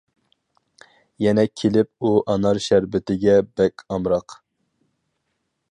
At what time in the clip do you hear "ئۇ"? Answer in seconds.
2.09-2.13